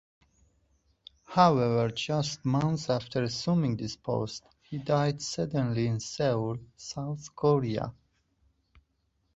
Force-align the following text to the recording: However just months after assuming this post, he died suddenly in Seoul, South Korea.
However 1.25 1.91
just 1.91 2.43
months 2.43 2.89
after 2.89 3.21
assuming 3.21 3.77
this 3.77 3.95
post, 3.97 4.43
he 4.63 4.79
died 4.79 5.21
suddenly 5.21 5.85
in 5.85 5.99
Seoul, 5.99 6.57
South 6.75 7.29
Korea. 7.35 7.93